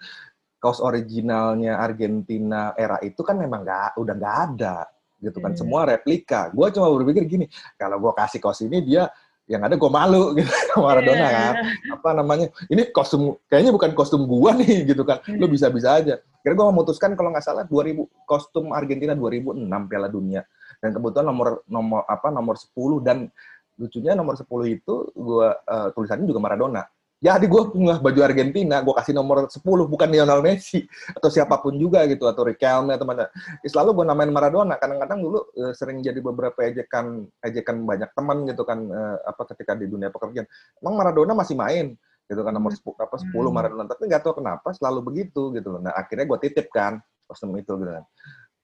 kaos 0.58 0.82
originalnya 0.82 1.78
Argentina 1.78 2.74
era 2.74 2.98
itu 3.06 3.22
kan 3.22 3.38
memang 3.38 3.62
nggak 3.62 4.02
udah 4.02 4.14
nggak 4.18 4.38
ada 4.50 4.90
gitu 5.22 5.38
kan. 5.38 5.54
Hmm. 5.54 5.60
Semua 5.62 5.86
replika. 5.86 6.50
Gue 6.50 6.74
cuma 6.74 6.90
berpikir 6.90 7.24
gini, 7.30 7.46
kalau 7.78 8.02
gue 8.02 8.12
kasih 8.18 8.42
kaos 8.42 8.66
ini 8.66 8.82
dia 8.82 9.06
yang 9.46 9.62
ada 9.62 9.78
gue 9.78 9.92
malu 9.94 10.34
gitu 10.38 10.50
Maradona 10.82 11.22
yeah. 11.22 11.30
kan 11.30 11.54
apa 11.94 12.10
namanya 12.18 12.48
ini 12.66 12.90
kostum 12.90 13.38
kayaknya 13.46 13.72
bukan 13.78 13.94
kostum 13.94 14.26
gua 14.26 14.58
nih 14.58 14.82
gitu 14.90 15.06
kan 15.06 15.22
lu 15.38 15.46
bisa-bisa 15.46 16.02
aja 16.02 16.18
kira 16.42 16.54
gue 16.58 16.66
memutuskan 16.66 17.14
kalau 17.14 17.30
nggak 17.30 17.46
salah 17.46 17.62
2000 17.70 18.26
kostum 18.26 18.74
Argentina 18.74 19.14
2006 19.14 19.70
Piala 19.70 20.10
Dunia 20.10 20.42
dan 20.82 20.90
kebetulan 20.98 21.30
nomor 21.30 21.62
nomor 21.70 22.02
apa 22.10 22.34
nomor 22.34 22.58
10 22.58 23.06
dan 23.06 23.30
lucunya 23.76 24.16
nomor 24.16 24.40
10 24.40 24.48
itu 24.72 24.96
gua 25.16 25.60
uh, 25.68 25.90
tulisannya 25.92 26.28
juga 26.28 26.42
Maradona 26.44 26.84
jadi 27.26 27.48
gue 27.50 27.62
punya 27.74 27.98
baju 27.98 28.22
Argentina, 28.22 28.84
gue 28.86 28.94
kasih 29.02 29.16
nomor 29.18 29.50
10, 29.50 29.64
bukan 29.64 30.08
Lionel 30.14 30.46
Messi, 30.46 30.86
atau 31.10 31.32
siapa 31.34 31.58
pun 31.58 31.74
juga 31.80 32.06
gitu, 32.06 32.30
atau 32.30 32.46
Riquelme, 32.46 32.94
atau 32.94 33.08
mana. 33.08 33.32
Ya, 33.66 33.68
selalu 33.72 34.04
gue 34.04 34.06
namain 34.06 34.30
Maradona, 34.30 34.78
kadang-kadang 34.78 35.26
dulu 35.26 35.40
uh, 35.58 35.74
sering 35.74 36.06
jadi 36.06 36.22
beberapa 36.22 36.60
ejekan 36.68 37.26
ejekan 37.42 37.82
banyak 37.82 38.14
teman 38.14 38.46
gitu 38.46 38.62
kan, 38.62 38.78
uh, 38.92 39.18
apa 39.26 39.42
ketika 39.56 39.74
di 39.74 39.90
dunia 39.90 40.14
pekerjaan. 40.14 40.46
Emang 40.84 41.02
Maradona 41.02 41.34
masih 41.34 41.58
main, 41.58 41.98
gitu 42.30 42.42
kan, 42.46 42.54
nomor 42.54 42.76
10, 42.76 42.84
apa, 42.94 43.16
10 43.18 43.32
hmm. 43.32 43.48
Maradona, 43.50 43.84
tapi 43.90 44.06
nggak 44.06 44.22
tahu 44.22 44.46
kenapa 44.46 44.68
selalu 44.78 45.00
begitu 45.10 45.56
gitu 45.56 45.82
Nah 45.82 45.98
akhirnya 45.98 46.30
gue 46.30 46.40
titip 46.46 46.68
kan, 46.70 47.02
kostum 47.26 47.58
itu 47.58 47.74
gitu 47.74 47.90
kan. 47.90 48.06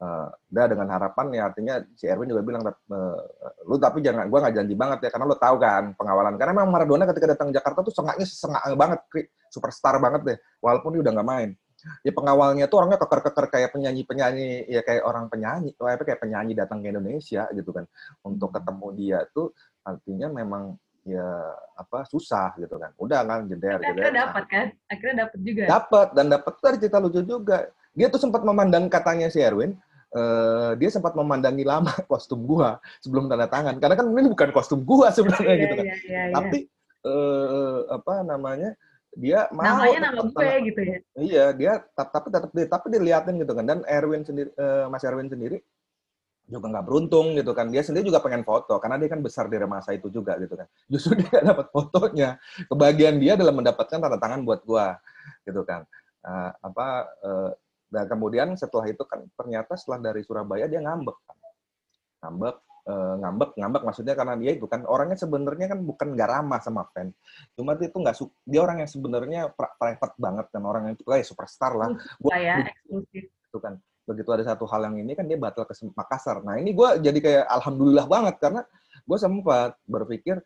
Uh, 0.01 0.33
udah 0.49 0.65
dengan 0.65 0.89
harapan 0.97 1.29
ya 1.29 1.41
artinya 1.45 1.77
si 1.93 2.09
Erwin 2.09 2.33
juga 2.33 2.41
bilang 2.41 2.65
uh, 2.65 3.21
lu 3.69 3.77
tapi 3.77 4.01
jangan 4.01 4.33
gua 4.33 4.49
nggak 4.49 4.57
janji 4.57 4.73
banget 4.73 5.05
ya 5.05 5.09
karena 5.13 5.29
lu 5.29 5.37
tahu 5.37 5.61
kan 5.61 5.93
pengawalan. 5.93 6.41
Karena 6.41 6.57
memang 6.57 6.73
Maradona 6.73 7.05
ketika 7.05 7.37
datang 7.37 7.53
Jakarta 7.53 7.85
tuh 7.85 7.93
sengaknya 7.93 8.25
sengak 8.25 8.65
banget 8.73 8.97
superstar 9.53 10.01
banget 10.01 10.21
deh 10.25 10.37
walaupun 10.57 10.97
dia 10.97 11.05
udah 11.05 11.13
nggak 11.21 11.29
main. 11.29 11.49
Ya 12.01 12.17
pengawalnya 12.17 12.65
tuh 12.65 12.81
orangnya 12.81 12.97
keker-keker 12.97 13.45
kayak 13.53 13.69
penyanyi-penyanyi 13.77 14.73
ya 14.73 14.81
kayak 14.81 15.05
orang 15.05 15.29
penyanyi 15.29 15.69
apa 15.77 16.01
kayak 16.01 16.17
penyanyi 16.17 16.57
datang 16.57 16.81
ke 16.81 16.89
Indonesia 16.89 17.45
gitu 17.53 17.69
kan. 17.69 17.85
Untuk 18.25 18.49
hmm. 18.49 18.57
ketemu 18.57 18.87
dia 18.97 19.19
tuh 19.29 19.53
artinya 19.85 20.33
memang 20.33 20.81
ya 21.05 21.29
apa 21.77 22.09
susah 22.09 22.57
gitu 22.57 22.73
kan. 22.81 22.89
Udah 22.97 23.21
kan 23.21 23.45
jeder 23.45 23.77
akhirnya 23.77 24.09
gitu 24.09 24.17
dapat 24.17 24.45
kan? 24.49 24.67
Akhirnya 24.89 25.15
dapat 25.29 25.39
juga? 25.45 25.63
Dapat 25.69 26.07
dan 26.17 26.25
dapat 26.25 26.53
dari 26.57 26.77
cerita 26.81 26.97
lucu 26.97 27.21
juga. 27.21 27.69
Dia 27.93 28.09
tuh 28.09 28.17
sempat 28.17 28.41
memandang 28.41 28.89
katanya 28.89 29.29
si 29.29 29.37
Erwin 29.37 29.77
uh, 30.15 30.71
dia 30.75 30.89
sempat 30.91 31.15
memandangi 31.15 31.63
lama 31.63 31.91
kostum 32.11 32.43
gua 32.43 32.79
sebelum 32.99 33.31
tanda 33.31 33.47
tangan 33.47 33.79
karena 33.79 33.95
kan 33.95 34.05
ini 34.11 34.29
bukan 34.31 34.49
kostum 34.51 34.83
gua 34.83 35.11
sebenarnya 35.11 35.55
iya, 35.55 35.63
gitu 35.63 35.73
kan. 35.75 35.85
Iya, 35.85 35.95
iya, 36.07 36.21
iya. 36.27 36.33
Tapi 36.35 36.57
uh, 37.07 37.77
apa 37.91 38.13
namanya? 38.25 38.71
Dia 39.11 39.51
mau 39.51 39.59
namanya 39.59 40.07
nama 40.07 40.23
gue 40.23 40.71
gitu 40.71 40.81
ya. 40.87 40.97
Iya, 41.19 41.45
dia 41.51 41.71
tapi 41.91 42.31
tetap 42.31 42.51
dia 42.55 42.67
tapi 42.71 42.85
diliatin 42.95 43.43
gitu 43.43 43.51
kan 43.51 43.67
dan 43.67 43.83
Erwin 43.83 44.23
sendiri 44.23 44.55
uh, 44.55 44.87
Mas 44.87 45.03
Erwin 45.03 45.27
sendiri 45.27 45.59
juga 46.47 46.71
nggak 46.71 46.85
beruntung 46.87 47.35
gitu 47.35 47.51
kan. 47.51 47.67
Dia 47.67 47.83
sendiri 47.83 48.07
juga 48.07 48.23
pengen 48.23 48.47
foto 48.47 48.79
karena 48.79 48.95
dia 48.95 49.11
kan 49.11 49.19
besar 49.19 49.51
di 49.51 49.59
masa 49.67 49.91
itu 49.91 50.07
juga 50.07 50.39
gitu 50.39 50.55
kan. 50.55 50.67
Justru 50.91 51.19
dia 51.19 51.43
dapat 51.43 51.67
fotonya. 51.75 52.39
Kebahagiaan 52.71 53.19
dia 53.19 53.35
adalah 53.35 53.51
mendapatkan 53.51 53.99
tanda 53.99 54.15
tangan 54.15 54.47
buat 54.47 54.63
gua 54.63 54.95
gitu 55.43 55.59
kan. 55.67 55.83
Uh, 56.23 56.51
apa 56.63 56.87
uh, 57.27 57.51
dan 57.91 58.07
kemudian 58.07 58.55
setelah 58.55 58.87
itu 58.87 59.03
kan 59.03 59.27
ternyata 59.35 59.75
setelah 59.75 59.99
dari 60.11 60.23
Surabaya 60.23 60.65
dia 60.71 60.79
ngambek. 60.79 61.17
Ngambek, 62.23 62.55
e, 62.87 62.93
ngambek, 63.19 63.49
ngambek 63.59 63.83
maksudnya 63.83 64.15
karena 64.15 64.39
dia 64.39 64.51
itu 64.55 64.65
kan 64.71 64.87
orangnya 64.87 65.19
sebenarnya 65.19 65.67
kan 65.75 65.79
bukan 65.83 66.07
nggak 66.15 66.29
ramah 66.31 66.59
sama 66.63 66.87
fan. 66.95 67.11
Cuma 67.59 67.75
itu 67.75 67.91
nggak 67.91 68.15
dia 68.47 68.59
orang 68.63 68.79
yang 68.79 68.89
sebenarnya 68.89 69.41
private 69.55 70.15
banget 70.15 70.47
dan 70.55 70.63
orang 70.63 70.81
yang 70.87 70.93
itu 70.95 71.03
kayak 71.03 71.27
superstar 71.27 71.75
lah. 71.75 71.91
Gua, 72.23 72.31
ya, 72.39 72.63
eksklusif. 72.63 73.27
Itu 73.27 73.59
kan 73.59 73.75
begitu 74.07 74.29
ada 74.33 74.43
satu 74.47 74.65
hal 74.65 74.87
yang 74.87 74.97
ini 75.03 75.11
kan 75.13 75.27
dia 75.27 75.35
batal 75.35 75.67
ke 75.67 75.75
Makassar. 75.93 76.41
Nah 76.41 76.57
ini 76.57 76.73
gue 76.73 76.89
jadi 77.03 77.19
kayak 77.21 77.45
alhamdulillah 77.59 78.07
banget 78.09 78.35
karena 78.41 78.61
gue 79.05 79.17
sempat 79.19 79.77
berpikir 79.85 80.41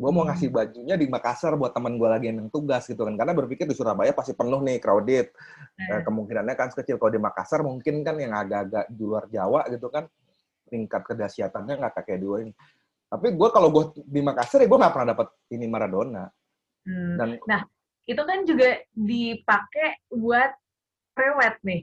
gue 0.00 0.10
mau 0.16 0.24
ngasih 0.24 0.48
hmm. 0.48 0.56
bajunya 0.56 0.96
di 0.96 1.06
Makassar 1.12 1.52
buat 1.60 1.76
teman 1.76 2.00
gue 2.00 2.08
lagi 2.08 2.32
yang 2.32 2.48
tugas 2.48 2.88
gitu 2.88 3.04
kan 3.04 3.20
karena 3.20 3.36
berpikir 3.36 3.68
di 3.68 3.76
Surabaya 3.76 4.16
pasti 4.16 4.32
penuh 4.32 4.64
nih 4.64 4.80
crowded 4.80 5.28
hmm. 5.28 6.00
kemungkinannya 6.08 6.56
kan 6.56 6.72
kecil 6.72 6.96
kalau 6.96 7.12
di 7.12 7.20
Makassar 7.20 7.60
mungkin 7.60 8.00
kan 8.00 8.16
yang 8.16 8.32
agak-agak 8.32 8.88
di 8.88 9.02
luar 9.04 9.28
Jawa 9.28 9.68
gitu 9.68 9.92
kan 9.92 10.08
tingkat 10.72 11.04
kedahsyatannya 11.04 11.74
nggak 11.84 11.92
kayak 12.00 12.20
dua 12.24 12.48
ini 12.48 12.52
tapi 13.12 13.36
gue 13.36 13.48
kalau 13.52 13.68
gue 13.68 13.84
di 14.08 14.24
Makassar 14.24 14.64
ya 14.64 14.68
gue 14.72 14.78
nggak 14.80 14.94
pernah 14.96 15.08
dapat 15.12 15.28
ini 15.52 15.66
Maradona 15.68 16.24
hmm. 16.88 17.14
dan 17.20 17.28
nah 17.44 17.60
itu 18.08 18.22
kan 18.24 18.38
juga 18.48 18.80
dipakai 18.96 20.08
buat 20.16 20.50
prewed 21.12 21.56
nih 21.60 21.80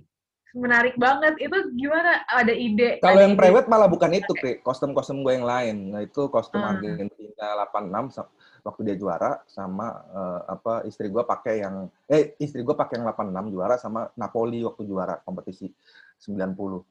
menarik 0.55 0.95
banget. 0.95 1.35
Itu 1.41 1.57
gimana? 1.75 2.23
Ada 2.27 2.53
ide? 2.53 3.01
Kalau 3.03 3.19
yang 3.19 3.35
private 3.35 3.67
malah 3.67 3.89
bukan 3.89 4.11
itu, 4.15 4.31
Kri. 4.37 4.59
Kostum-kostum 4.63 5.25
gue 5.25 5.33
yang 5.35 5.47
lain. 5.47 5.75
Nah, 5.91 6.01
itu 6.03 6.27
kostum 6.31 6.61
hmm. 6.61 6.71
Argentina 6.71 7.47
86 7.67 8.67
waktu 8.67 8.81
dia 8.83 8.95
juara 8.99 9.31
sama 9.47 9.87
uh, 10.11 10.41
apa 10.51 10.83
istri 10.83 11.07
gue 11.07 11.23
pakai 11.23 11.63
yang 11.63 11.87
eh 12.11 12.35
istri 12.35 12.67
gue 12.67 12.75
pakai 12.75 12.99
yang 12.99 13.07
86 13.07 13.55
juara 13.55 13.79
sama 13.79 14.11
Napoli 14.19 14.59
waktu 14.59 14.83
juara 14.83 15.23
kompetisi 15.23 15.71
90 16.19 16.83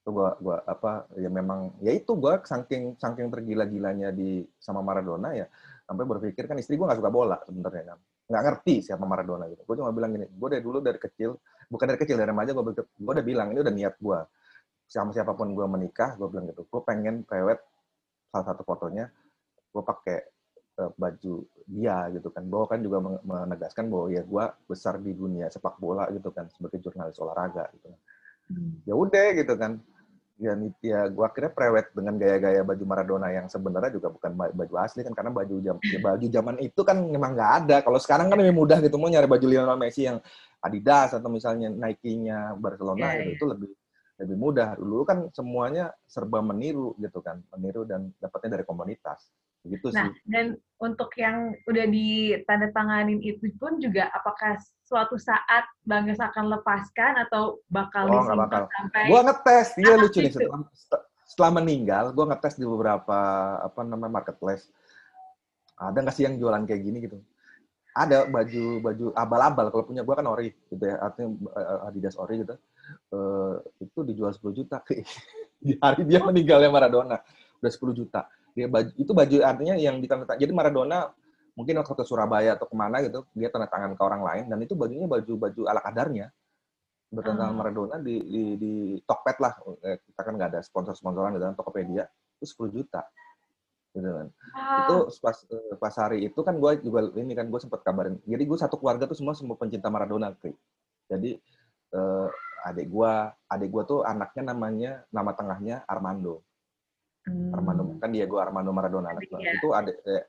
itu 0.00 0.10
gua 0.16 0.32
gua 0.40 0.64
apa 0.64 1.04
ya 1.20 1.28
memang 1.28 1.76
ya 1.84 1.92
itu 1.92 2.16
gua 2.16 2.40
saking 2.40 2.96
saking 2.96 3.28
tergila-gilanya 3.28 4.08
di 4.16 4.40
sama 4.56 4.80
Maradona 4.80 5.36
ya 5.36 5.44
sampai 5.84 6.08
berpikir 6.08 6.48
kan 6.48 6.56
istri 6.56 6.80
gua 6.80 6.88
nggak 6.88 7.04
suka 7.04 7.12
bola 7.12 7.36
sebenarnya 7.44 7.94
kan 7.94 7.98
nggak 8.30 8.44
ngerti 8.46 8.74
siapa 8.86 9.04
Maradona 9.04 9.50
gitu 9.50 9.66
gue 9.66 9.76
cuma 9.82 9.90
bilang 9.90 10.14
gini 10.14 10.30
gue 10.30 10.48
dari 10.54 10.62
dulu 10.62 10.78
dari 10.78 11.02
kecil 11.02 11.34
bukan 11.70 11.86
dari 11.94 11.98
kecil 12.02 12.18
dari 12.18 12.28
remaja 12.28 12.50
gue 12.50 12.64
gue 12.82 13.12
udah 13.14 13.24
bilang 13.24 13.54
ini 13.54 13.62
udah 13.62 13.74
niat 13.74 13.94
gue 13.96 14.18
sama 14.90 15.14
siapa 15.14 15.38
pun 15.38 15.54
gue 15.54 15.66
menikah 15.70 16.18
gue 16.18 16.26
bilang 16.26 16.50
gitu 16.50 16.66
gue 16.66 16.80
pengen 16.82 17.22
prewed 17.22 17.62
salah 18.34 18.46
satu 18.50 18.66
fotonya 18.66 19.06
gue 19.70 19.82
pakai 19.86 20.18
uh, 20.80 20.90
baju 20.96 21.34
dia 21.68 21.96
gitu 22.14 22.28
kan. 22.32 22.42
Bahwa 22.46 22.66
kan 22.66 22.78
juga 22.80 22.98
menegaskan 23.22 23.86
bahwa 23.92 24.06
ya 24.10 24.22
gue 24.24 24.44
besar 24.66 24.98
di 24.98 25.12
dunia 25.14 25.46
sepak 25.52 25.76
bola 25.78 26.08
gitu 26.10 26.32
kan 26.34 26.48
sebagai 26.50 26.80
jurnalis 26.82 27.18
olahraga 27.20 27.68
gitu 27.76 27.86
hmm. 28.50 28.86
ya 28.88 28.94
udah 28.96 29.28
gitu 29.36 29.54
kan. 29.54 29.78
Ya 30.40 30.56
ya 30.80 31.04
gue 31.12 31.20
akhirnya 31.20 31.52
prewed 31.52 31.92
dengan 31.92 32.16
gaya-gaya 32.16 32.64
baju 32.64 32.84
Maradona 32.88 33.28
yang 33.28 33.52
sebenarnya 33.52 33.92
juga 33.92 34.08
bukan 34.08 34.32
baju 34.32 34.74
asli 34.80 35.04
kan 35.04 35.12
karena 35.12 35.28
baju 35.28 35.60
jam 35.60 35.76
ya 35.84 36.00
baju 36.00 36.26
zaman 36.32 36.56
itu 36.64 36.80
kan 36.80 36.96
memang 36.96 37.36
nggak 37.36 37.52
ada. 37.64 37.76
Kalau 37.84 38.00
sekarang 38.00 38.32
kan 38.32 38.40
lebih 38.40 38.56
mudah 38.56 38.80
gitu 38.80 38.96
mau 38.96 39.12
nyari 39.12 39.28
baju 39.28 39.44
Lionel 39.44 39.76
Messi 39.76 40.08
yang 40.08 40.16
Adidas 40.60 41.16
atau 41.16 41.28
misalnya 41.32 41.72
Nike-nya 41.72 42.54
Barcelona 42.60 43.16
yeah, 43.16 43.16
gitu, 43.16 43.26
yeah. 43.26 43.36
itu 43.36 43.44
lebih 43.48 43.70
lebih 44.20 44.36
mudah 44.36 44.76
dulu 44.76 45.08
kan 45.08 45.32
semuanya 45.32 45.96
serba 46.04 46.44
meniru 46.44 46.92
gitu 47.00 47.24
kan 47.24 47.40
meniru 47.56 47.88
dan 47.88 48.12
dapatnya 48.20 48.60
dari 48.60 48.64
komunitas 48.68 49.32
Gitu 49.60 49.92
nah, 49.92 50.08
sih. 50.08 50.12
dan 50.24 50.56
untuk 50.80 51.12
yang 51.20 51.52
udah 51.68 51.84
ditandatanganin 51.84 53.20
itu 53.20 53.52
pun 53.60 53.76
juga 53.76 54.08
apakah 54.16 54.56
suatu 54.88 55.20
saat 55.20 55.68
Bang 55.84 56.08
Yos 56.08 56.16
akan 56.16 56.48
lepaskan 56.48 57.20
atau 57.28 57.60
bakal 57.68 58.08
oh, 58.08 58.24
disimpan 58.24 58.64
sampai 58.64 59.02
Gua 59.12 59.20
ngetes, 59.28 59.76
dia 59.76 59.94
lucu 60.00 60.18
nih 60.24 60.32
setelah, 60.32 60.64
setelah 61.28 61.50
meninggal, 61.60 62.16
gua 62.16 62.32
ngetes 62.32 62.56
di 62.56 62.64
beberapa 62.64 63.20
apa 63.60 63.80
namanya 63.84 64.24
marketplace. 64.24 64.64
Ada 65.76 66.08
nggak 66.08 66.14
sih 66.16 66.24
yang 66.24 66.40
jualan 66.40 66.64
kayak 66.64 66.80
gini 66.80 66.98
gitu? 67.04 67.20
Ada 67.90 68.30
baju 68.30 68.64
baju 68.78 69.06
abal-abal 69.18 69.66
kalau 69.74 69.84
punya 69.86 70.06
gua 70.06 70.22
kan 70.22 70.26
ori 70.30 70.54
gitu 70.70 70.84
ya, 70.84 70.96
artinya 71.02 71.34
eh, 71.58 71.88
Adidas 71.90 72.14
ori 72.14 72.46
gitu. 72.46 72.54
Uh, 73.14 73.62
itu 73.78 74.02
dijual 74.02 74.34
10 74.34 74.50
juta 74.50 74.82
di 75.62 75.78
hari 75.78 76.02
dia 76.10 76.18
meninggalnya 76.26 76.66
Maradona 76.74 77.22
udah 77.62 77.70
10 77.70 77.94
juta 77.94 78.26
dia 78.50 78.66
baju 78.66 78.90
itu 78.98 79.12
baju 79.14 79.36
artinya 79.46 79.74
yang 79.78 80.02
ditanda 80.02 80.34
jadi 80.34 80.50
Maradona 80.50 81.14
mungkin 81.54 81.78
waktu 81.78 81.94
ke 81.94 82.04
Surabaya 82.08 82.56
atau 82.58 82.66
ke 82.66 82.74
mana 82.74 82.98
gitu 83.04 83.22
dia 83.36 83.52
tanda 83.52 83.68
tangan 83.70 83.94
ke 83.94 84.02
orang 84.02 84.22
lain 84.24 84.44
dan 84.50 84.58
itu 84.64 84.74
bajunya 84.74 85.06
baju-baju 85.06 85.62
ala 85.70 85.80
kadarnya 85.84 86.32
bertanda 87.10 87.46
tangan 87.46 87.54
hmm. 87.54 87.60
Maradona 87.60 87.96
di 88.00 88.16
di, 88.26 88.42
di 88.56 88.72
Tokped 89.04 89.36
lah 89.38 89.52
eh, 89.84 89.98
kita 90.02 90.20
kan 90.24 90.32
nggak 90.34 90.50
ada 90.56 90.60
sponsor-sponsoran 90.64 91.36
di 91.36 91.40
dalam 91.42 91.54
Tokopedia 91.54 92.08
itu 92.40 92.46
10 92.48 92.74
juta 92.74 93.02
gitu 93.90 94.06
kan. 94.06 94.26
Itu 94.78 94.96
pas 95.22 95.36
eh, 95.50 95.74
pas 95.78 95.94
hari 95.98 96.18
itu 96.30 96.40
kan 96.46 96.54
gue 96.58 96.70
juga 96.84 97.00
ini 97.18 97.32
kan 97.34 97.46
gue 97.50 97.60
sempat 97.60 97.80
kabarin 97.82 98.16
jadi 98.28 98.42
gue 98.46 98.58
satu 98.58 98.76
keluarga 98.78 99.08
tuh 99.10 99.18
semua 99.18 99.34
semua 99.34 99.56
pencinta 99.58 99.90
Maradona 99.90 100.30
Kri. 100.36 100.54
jadi 101.10 101.38
eh, 101.94 102.28
adik 102.70 102.86
gue 102.92 103.12
adik 103.50 103.68
gue 103.72 103.82
tuh 103.88 104.00
anaknya 104.04 104.42
namanya 104.54 104.92
nama 105.10 105.32
tengahnya 105.34 105.82
Armando 105.88 106.44
Hmm. 107.28 107.52
Armando 107.52 108.00
kan 108.00 108.08
dia 108.08 108.24
gue 108.24 108.40
Armando 108.40 108.72
Maradona 108.72 109.12
anak 109.12 109.28
ya. 109.28 109.52
itu 109.60 109.68
adik 109.76 109.96
eh, 110.08 110.24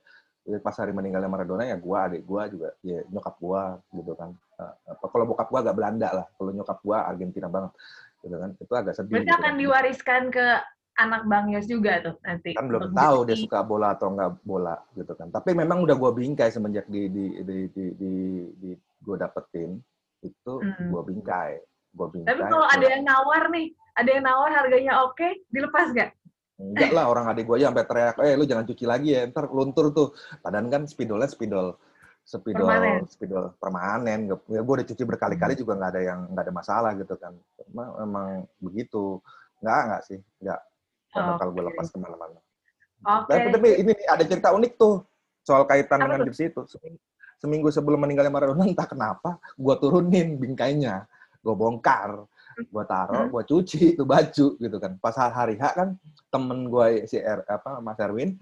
pas 0.59 0.75
hari 0.75 0.91
meninggalnya 0.91 1.31
Maradona 1.31 1.63
ya 1.63 1.79
gue 1.79 1.97
adik 1.97 2.27
gue 2.27 2.41
juga 2.51 2.69
ya 2.83 2.99
nyokap 3.07 3.39
gue 3.39 3.63
gitu 3.95 4.11
kan 4.19 4.35
uh, 4.59 4.75
kalau 5.07 5.23
bokap 5.23 5.47
gue 5.47 5.59
agak 5.63 5.75
Belanda 5.79 6.09
lah 6.11 6.25
kalau 6.35 6.51
nyokap 6.51 6.83
gue 6.83 6.97
Argentina 6.97 7.47
banget 7.47 7.71
gitu 8.27 8.35
kan 8.35 8.49
itu 8.59 8.73
agak 8.75 8.93
sedih 8.99 9.13
berarti 9.17 9.29
gitu 9.29 9.37
akan 9.39 9.53
kan. 9.55 9.61
diwariskan 9.63 10.23
ke 10.35 10.45
anak 11.01 11.25
Bang 11.25 11.49
Yos 11.49 11.65
juga 11.65 12.01
tuh 12.05 12.15
nanti 12.21 12.53
kan 12.53 12.69
belum 12.69 12.93
tahu 12.93 13.17
dia 13.25 13.37
suka 13.37 13.65
bola 13.65 13.97
atau 13.97 14.13
enggak 14.13 14.31
bola 14.45 14.75
gitu 14.93 15.13
kan 15.17 15.33
tapi 15.33 15.57
memang 15.57 15.81
udah 15.81 15.95
gue 15.97 16.11
bingkai 16.13 16.53
semenjak 16.53 16.85
di 16.85 17.09
di 17.09 17.25
di 17.41 17.57
di, 17.73 17.85
di, 17.97 18.11
di 18.61 18.69
gue 18.77 19.15
dapetin 19.17 19.81
itu 20.21 20.53
hmm. 20.61 20.89
gue 20.93 21.01
bingkai 21.09 21.51
gue 21.97 22.07
bingkai 22.13 22.29
tapi 22.29 22.41
kalau 22.45 22.67
ada 22.69 22.85
yang 22.85 23.03
nawar 23.03 23.49
nih 23.49 23.73
ada 23.97 24.09
yang 24.09 24.23
nawar 24.23 24.49
harganya 24.53 24.93
oke 25.03 25.27
dilepas 25.49 25.89
gak 25.97 26.11
Enggak 26.61 26.93
lah, 26.93 27.09
orang 27.09 27.25
adik 27.25 27.49
gue 27.49 27.57
aja 27.57 27.73
sampai 27.73 27.89
teriak, 27.89 28.15
eh 28.21 28.37
lu 28.37 28.45
jangan 28.45 28.65
cuci 28.69 28.85
lagi 28.85 29.17
ya, 29.17 29.25
ntar 29.33 29.49
luntur 29.49 29.89
tuh. 29.89 30.13
Padahal 30.45 30.69
kan 30.69 30.85
spidolnya 30.85 31.25
spidol 31.25 31.73
spidol 32.21 32.69
Permanen. 32.69 33.01
spidol 33.09 33.45
permanen. 33.57 34.19
Ya, 34.29 34.61
gue 34.61 34.73
udah 34.77 34.85
cuci 34.85 35.03
berkali-kali 35.09 35.57
juga 35.57 35.73
nggak 35.73 35.91
ada 35.97 36.01
yang 36.05 36.19
nggak 36.29 36.45
ada 36.45 36.53
masalah 36.53 36.91
gitu 36.93 37.17
kan. 37.17 37.33
Emang, 37.65 37.89
emang 37.97 38.27
begitu. 38.61 39.17
Nggak, 39.61 39.81
nggak 39.89 40.01
sih. 40.05 40.19
Nggak. 40.37 40.59
Nggak 41.11 41.25
bakal 41.35 41.47
gue 41.51 41.63
lepas 41.71 41.87
ke 41.91 41.97
mana-mana. 41.99 42.39
Oke. 43.01 43.29
Tapi, 43.33 43.47
tapi 43.51 43.67
ini 43.81 43.91
nih, 43.97 44.07
ada 44.07 44.23
cerita 44.23 44.49
unik 44.55 44.73
tuh 44.79 45.03
soal 45.43 45.65
kaitan 45.67 45.99
Apa 45.99 46.05
dengan 46.07 46.19
tuh? 46.23 46.25
gips 46.31 46.41
itu. 46.41 46.61
Seminggu, 46.69 46.99
seminggu 47.41 47.67
sebelum 47.73 47.99
meninggalnya 47.99 48.31
Maradona, 48.31 48.63
entah 48.63 48.87
kenapa, 48.87 49.41
gue 49.57 49.75
turunin 49.81 50.37
bingkainya, 50.37 51.09
gue 51.41 51.55
bongkar, 51.57 52.29
gue 52.61 52.83
taruh, 52.85 53.25
Hmm. 53.27 53.31
gue 53.33 53.43
cuci 53.49 53.97
itu 53.97 54.03
baju 54.05 54.47
gitu 54.55 54.77
kan. 54.77 54.95
Pas 55.01 55.15
hari 55.17 55.57
H 55.57 55.73
kan 55.75 55.97
temen 56.29 56.69
gue 56.69 57.09
si 57.09 57.17
R, 57.19 57.41
apa 57.49 57.81
Mas 57.81 57.97
Erwin 57.99 58.37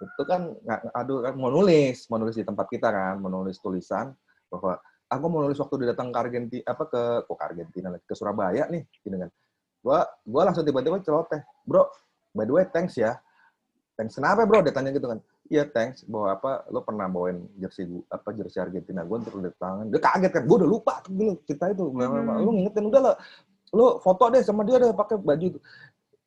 itu 0.00 0.22
kan 0.26 0.52
aduh 0.92 1.24
kan 1.24 1.34
mau 1.38 1.48
nulis, 1.48 2.06
mau 2.12 2.20
nulis 2.20 2.36
di 2.36 2.44
tempat 2.46 2.66
kita 2.70 2.88
kan, 2.92 3.18
mau 3.18 3.30
nulis 3.32 3.56
tulisan 3.58 4.12
bahwa 4.52 4.76
aku 5.10 5.24
mau 5.30 5.40
nulis 5.42 5.58
waktu 5.58 5.90
datang 5.90 6.12
ke 6.12 6.18
Argentina 6.18 6.64
apa 6.70 6.84
ke 6.86 7.02
kok 7.26 7.36
ke 7.36 7.44
Argentina 7.44 7.88
lagi, 7.90 8.04
ke 8.06 8.14
Surabaya 8.14 8.68
nih 8.68 8.82
gitu 9.02 9.16
kan. 9.16 9.30
Gua 9.80 9.98
gua 10.24 10.42
langsung 10.50 10.64
tiba-tiba 10.66 11.00
celoteh, 11.00 11.40
"Bro, 11.64 11.88
by 12.34 12.44
the 12.44 12.52
way 12.52 12.66
thanks 12.68 12.98
ya." 12.98 13.16
Thanks 13.94 14.18
kenapa 14.18 14.42
bro? 14.42 14.58
Dia 14.58 14.74
tanya 14.74 14.90
gitu 14.90 15.06
kan. 15.06 15.22
Iya 15.46 15.70
thanks 15.70 16.02
bahwa 16.10 16.34
apa 16.34 16.50
lo 16.72 16.82
pernah 16.82 17.06
bawain 17.06 17.46
jersey 17.60 17.86
gua, 17.86 18.02
apa 18.10 18.34
jersey 18.34 18.58
Argentina 18.58 19.06
gue 19.06 19.16
untuk 19.22 19.38
lihat 19.38 19.54
tangan. 19.54 19.86
Dia 19.86 20.00
kaget 20.02 20.32
kan. 20.34 20.42
Gue 20.50 20.56
udah 20.66 20.70
lupa 20.70 20.98
dulu 21.06 21.38
cerita 21.46 21.70
itu. 21.70 21.94
Hmm. 21.94 22.42
Lu 22.42 22.50
ngingetin 22.58 22.84
udah 22.90 23.00
lah. 23.00 23.14
Lo 23.70 24.02
foto 24.02 24.34
deh 24.34 24.42
sama 24.42 24.66
dia 24.66 24.82
deh 24.82 24.90
pakai 24.90 25.14
baju 25.14 25.46
itu. 25.54 25.58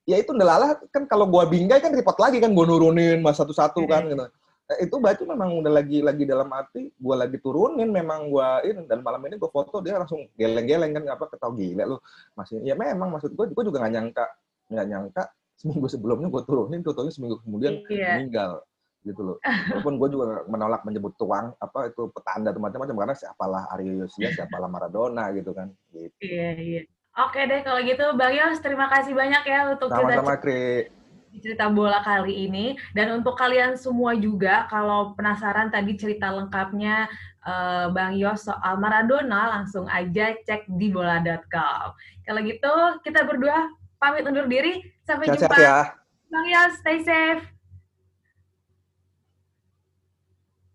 Ya 0.07 0.15
itu 0.15 0.31
udah 0.31 0.47
lala 0.47 0.79
kan 0.95 1.03
kalau 1.11 1.27
gua 1.27 1.43
bingkai 1.43 1.83
kan 1.83 1.91
repot 1.91 2.15
lagi 2.15 2.39
kan 2.39 2.55
gue 2.55 2.65
nurunin 2.65 3.19
mas 3.19 3.35
satu-satu 3.35 3.83
kan 3.83 4.07
gitu. 4.07 4.23
Eh, 4.67 4.87
itu 4.87 4.95
baju 4.99 5.23
memang 5.27 5.49
udah 5.63 5.71
lagi 5.79 5.99
lagi 6.03 6.23
dalam 6.27 6.51
hati 6.51 6.91
gua 6.99 7.23
lagi 7.23 7.39
turunin 7.39 7.87
memang 7.87 8.27
gua 8.31 8.63
ini 8.63 8.83
dan 8.83 8.99
malam 8.99 9.23
ini 9.27 9.39
gua 9.39 9.47
foto 9.47 9.79
dia 9.79 9.99
langsung 9.99 10.27
geleng-geleng 10.35 10.91
kan 10.91 11.03
apa 11.07 11.27
ketahu 11.31 11.55
gila 11.55 11.83
lu 11.87 11.97
masih 12.35 12.59
ya 12.63 12.75
memang 12.75 13.15
maksud 13.15 13.31
gua 13.31 13.47
gua 13.47 13.63
juga 13.63 13.83
nggak 13.83 13.93
nyangka 13.95 14.25
nggak 14.67 14.87
nyangka 14.91 15.23
seminggu 15.57 15.89
sebelumnya 15.89 16.29
gua 16.29 16.45
turunin 16.45 16.85
tuh 16.85 16.93
seminggu 17.09 17.41
kemudian 17.41 17.81
Iya. 17.89 18.21
meninggal 18.21 18.61
gitu 19.07 19.21
loh. 19.23 19.37
Walaupun 19.71 19.95
gue 19.95 20.09
juga 20.11 20.25
menolak 20.51 20.83
menyebut 20.83 21.15
tuang 21.15 21.55
apa 21.63 21.87
itu 21.87 22.11
petanda 22.11 22.51
atau 22.51 22.59
macam-macam 22.59 22.95
karena 23.07 23.15
siapalah 23.15 23.63
Aryo 23.71 24.03
Yosia, 24.03 24.35
siapalah 24.35 24.67
Maradona 24.67 25.31
gitu 25.31 25.55
kan. 25.55 25.71
Gitu. 25.95 26.11
Iya, 26.19 26.49
iya. 26.59 26.81
Oke 27.17 27.49
deh 27.49 27.65
kalau 27.65 27.81
gitu 27.81 28.05
Bang 28.13 28.35
Yos 28.35 28.61
terima 28.61 28.85
kasih 28.93 29.17
banyak 29.17 29.41
ya 29.47 29.73
untuk 29.73 29.89
cerita 29.89 30.21
Sama-sama 30.21 30.37
Kri. 30.37 30.91
cerita 31.37 31.69
bola 31.69 32.01
kali 32.01 32.49
ini 32.49 32.73
dan 32.97 33.13
untuk 33.21 33.37
kalian 33.37 33.77
semua 33.77 34.17
juga 34.17 34.65
kalau 34.73 35.13
penasaran 35.13 35.69
tadi 35.69 35.93
cerita 35.97 36.33
lengkapnya 36.33 37.09
eh, 37.41 37.85
Bang 37.89 38.17
Yos 38.17 38.45
soal 38.45 38.77
Maradona 38.77 39.49
langsung 39.49 39.89
aja 39.89 40.33
cek 40.45 40.69
di 40.77 40.93
bola.com. 40.93 41.93
Kalau 42.21 42.39
gitu 42.45 42.73
kita 43.01 43.25
berdua 43.25 43.65
pamit 43.97 44.23
undur 44.25 44.45
diri 44.47 44.81
sampai 45.03 45.25
Sehat-sehat 45.27 45.51
jumpa. 45.51 45.65
ya. 45.65 45.79
Bang 46.27 46.47
Yos 46.47 46.73
stay 46.81 46.97
safe. 47.03 47.43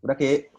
Udah 0.02 0.16
Ki. 0.18 0.51